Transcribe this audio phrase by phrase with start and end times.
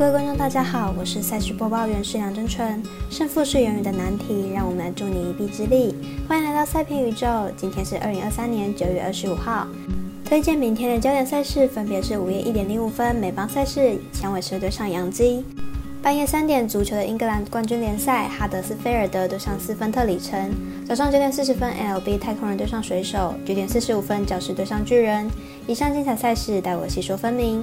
[0.00, 2.82] 各位观众，大家好，我是赛事播报员是梁真纯。
[3.10, 5.94] 胜负是永远的难题，让我们来助你一臂之力。
[6.26, 9.68] 欢迎来到赛评宇宙，今天是二零二三年九月二十五号。
[10.24, 15.42] 推荐明天的焦点赛事分别是午夜一点零五分美邦赛事，响尾蛇对上杨基；
[16.02, 20.48] 半夜三点足球的英格兰冠军联赛，哈德斯菲尔德对上斯芬特里城；
[20.88, 25.28] 早上九点四十分 LB 太空人对上水手；九点四十五分教士对上巨人。
[25.66, 27.62] 以上精彩赛事，待我细说分明。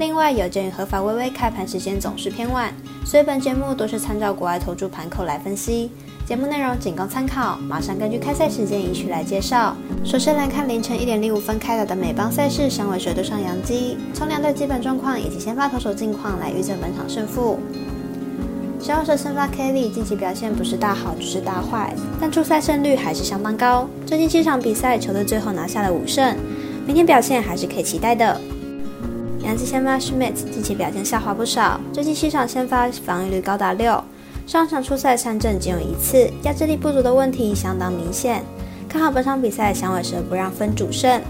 [0.00, 2.72] 另外，有鉴于合法微微开盘时间总是偏晚，
[3.04, 5.90] 所以本节目都是参照国外投注盘口来分析。
[6.26, 9.76] 节目内容仅供参考，马上根据开赛时间依序来介绍。
[10.02, 17.58] 首先来看凌晨一点零五分开打的美邦赛事，响尾蛇对上扬基，从两队基本状况以及先发投手近况来预测本场胜负。
[18.80, 23.86] 响尾蛇先发 Kelly 近期表现不是大好就是大坏，但出赛胜率还是相当高。
[24.06, 26.34] 最近七场比赛，球队最后拿下了五胜，
[26.86, 28.40] 明天表现还是可以期待的。
[29.50, 34.00] 杨基先发 Schmidt 近期表现下滑不少，最近七场先发防御率高达六，
[34.46, 38.44] 上场出赛三阵仅有一次，压制力不足的问题相当明显。
[38.88, 41.20] 看好本场比赛响尾蛇不让分主胜。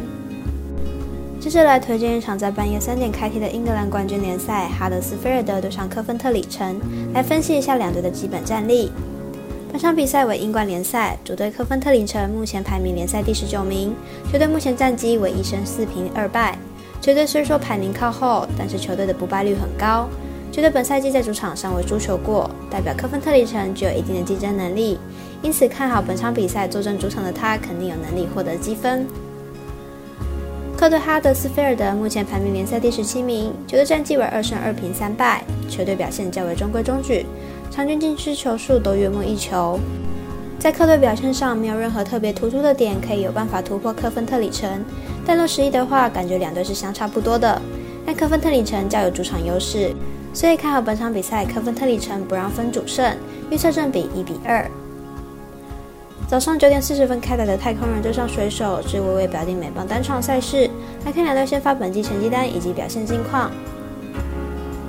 [1.41, 6.79] 接着来推荐一场在半夜三点开踢的英格兰冠军联赛，哈德斯菲尔德对上科芬特里城，
[7.15, 8.93] 来分析一下两队的基本战力。
[9.73, 13.95] 本场比赛为英冠联赛，主队科芬特里城目前排名联赛第十九名，
[14.31, 16.59] 球队目前战绩为一胜四平二败。
[17.01, 20.07] 球队虽说排名靠后，但是球队的不败率很高。
[20.53, 24.99] 球队本赛季在主场尚未输球过，代表科芬特里城具有一定的竞争能力。
[25.43, 29.07] 因此看好本场比赛坐镇主场的他，肯定有能力获得积分。
[30.77, 37.25] 客队哈德斯菲尔德目前排名联赛第十七名，球队战绩为二胜二平三败，球队表现较为中规中矩，
[37.71, 39.79] 场均进失球数都约莫一球。
[40.59, 44.85] 在客队表现上没有任何特别突出的点，可以有办法突破科芬特里城。
[45.31, 47.63] 但若实力的话，感觉两队是相差不多的。
[48.05, 49.95] 但科芬特里城较有主场优势，
[50.35, 53.17] 所以看好本场比赛科芬特里城不让分主胜，
[53.49, 54.69] 预测正比一比二。
[56.27, 60.69] 早上九点四十分开打的太空人对上水手是微微表弟美邦单场赛事，
[61.07, 63.53] 来看两队先发本季成绩单以及表现近况。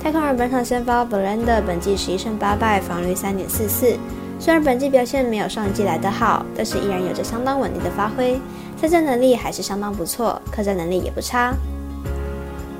[0.02, 3.96] 太空人本场先发 v e r a n d a 本季十一胜八败，防率三点四四。
[4.40, 8.40] 虽然本季表现没有上一季来得好，但是依然有着相当稳定的发挥，
[8.82, 11.54] 赛战能力还是相当不错，客战能力也不差。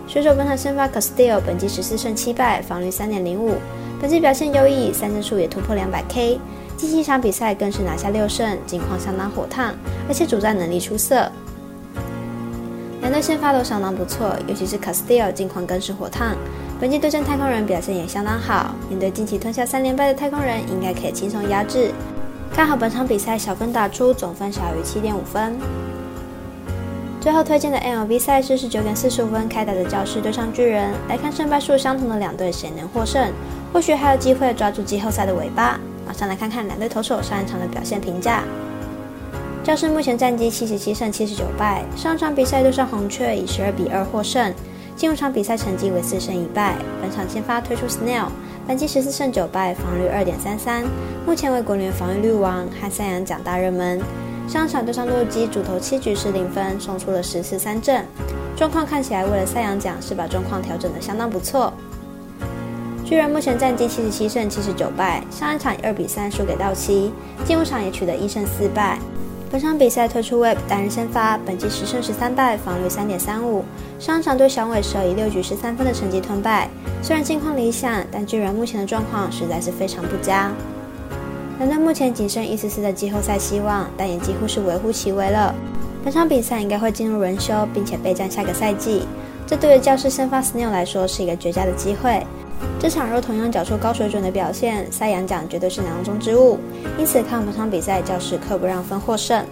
[0.09, 3.55] 水手本场先发 Castillo 本季十四胜七败，防率三点零五，
[4.01, 6.41] 本季表现优异，三振数也突破两百 K，
[6.77, 9.73] 近期一场比赛更是拿下六胜，近况相当火烫，
[10.09, 11.31] 而且主战能力出色。
[13.01, 16.37] 两队先发都相当不错，尤其是 Castillo 近况更是火烫。
[16.81, 21.93] 本季对阵太空人表现也相当好，面对近期吞下三连败的太空人，应该可以轻松压制。
[22.55, 25.57] 看好本场比赛小分打出，总分小于七点五分。
[27.19, 33.33] 最后推荐的 MLB 赛事是九点四十五分开打的教士对上巨人，来看胜败数相同的两队谁能获胜，
[33.73, 35.81] 或许还有机会抓住季后赛的尾巴。
[36.07, 38.43] 马上来看看两队投手上一场的表现评价。
[39.65, 44.53] 教士目前战绩七十七胜七十九败，上场比赛对上红雀以十二比二获胜。
[44.95, 48.27] 进入场比赛成绩为四胜一败，本场先发推出 Snell，
[48.67, 50.85] 本季十四胜九败，防率二点三三，
[51.27, 54.01] 目前为国联防御率王和赛扬奖大热门。
[54.49, 58.05] 上场对上洛基，主投七局失零分，送出了十次三振，
[58.57, 61.73] 状况看起来为了赛扬奖是把状况调整的相当不错。
[63.05, 67.13] 巨人目前战绩七十七胜七十九败，上一场以二比三输给道奇，
[67.45, 68.99] 进入场也取得一胜四败。
[69.53, 73.63] 本场比赛推出 Web 单人先发，本季十胜十三败，防率三点三五。
[73.99, 76.71] 上场对响尾蛇以六局十三分的成绩吞败，
[77.03, 80.51] 虽然近况理想，但巨人目前的状况实在是非常不佳。
[81.59, 85.55] 两队目前仅剩一丝丝的季后赛希望，但也几乎是微乎其微了。
[86.03, 89.03] 本场比赛应该会进入轮休，并且备战下个赛季。
[89.47, 92.27] 这对于教室先发 Snell 来说是一个绝佳的机会。
[92.79, 96.59] 这场若同样缴出高水准的表现，赛扬奖绝对是囊中之物。
[96.99, 99.45] 因此，看本场比赛，教士可不让分获胜。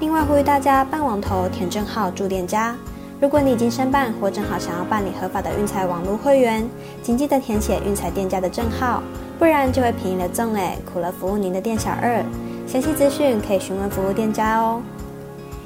[0.00, 2.74] 另外，呼吁大家办网投填证号助店家。
[3.20, 6.66] 如果你已经申办或正好想要办理合法的运彩网络会员，
[7.02, 9.02] 请记得填写运彩店家的证号，
[9.38, 12.24] 不然就会便宜了赠哎，苦了服务您的店小二。
[12.66, 14.80] 详细资讯可以询问服务店家哦。